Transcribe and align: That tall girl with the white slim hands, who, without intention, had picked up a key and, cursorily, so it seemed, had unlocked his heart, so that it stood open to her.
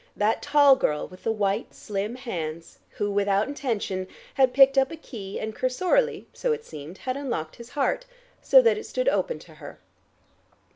That 0.15 0.41
tall 0.41 0.75
girl 0.75 1.07
with 1.07 1.23
the 1.25 1.31
white 1.31 1.75
slim 1.75 2.15
hands, 2.15 2.79
who, 2.97 3.11
without 3.11 3.47
intention, 3.47 4.07
had 4.33 4.51
picked 4.51 4.75
up 4.75 4.89
a 4.89 4.95
key 4.95 5.39
and, 5.39 5.53
cursorily, 5.53 6.25
so 6.33 6.51
it 6.53 6.65
seemed, 6.65 6.97
had 6.97 7.15
unlocked 7.15 7.57
his 7.57 7.69
heart, 7.69 8.07
so 8.41 8.63
that 8.63 8.79
it 8.79 8.87
stood 8.87 9.07
open 9.09 9.37
to 9.37 9.53
her. 9.61 9.77